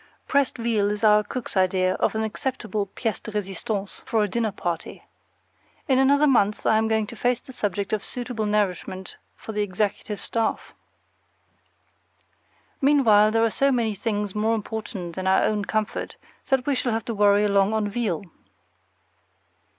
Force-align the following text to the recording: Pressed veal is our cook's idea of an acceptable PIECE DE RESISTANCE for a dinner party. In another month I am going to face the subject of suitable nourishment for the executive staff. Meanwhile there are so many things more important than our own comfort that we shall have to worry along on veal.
Pressed 0.27 0.57
veal 0.57 0.89
is 0.89 1.03
our 1.03 1.23
cook's 1.23 1.55
idea 1.55 1.93
of 1.93 2.15
an 2.15 2.23
acceptable 2.23 2.87
PIECE 2.87 3.19
DE 3.19 3.31
RESISTANCE 3.33 4.01
for 4.07 4.23
a 4.23 4.27
dinner 4.27 4.51
party. 4.51 5.03
In 5.87 5.99
another 5.99 6.25
month 6.25 6.65
I 6.65 6.79
am 6.79 6.87
going 6.87 7.05
to 7.05 7.15
face 7.15 7.39
the 7.39 7.51
subject 7.51 7.93
of 7.93 8.03
suitable 8.03 8.47
nourishment 8.47 9.17
for 9.35 9.51
the 9.51 9.61
executive 9.61 10.19
staff. 10.19 10.73
Meanwhile 12.81 13.29
there 13.29 13.43
are 13.43 13.51
so 13.51 13.71
many 13.71 13.93
things 13.93 14.33
more 14.33 14.55
important 14.55 15.13
than 15.15 15.27
our 15.27 15.43
own 15.43 15.65
comfort 15.65 16.15
that 16.47 16.65
we 16.65 16.73
shall 16.73 16.93
have 16.93 17.05
to 17.05 17.13
worry 17.13 17.43
along 17.43 17.71
on 17.73 17.87
veal. 17.87 18.23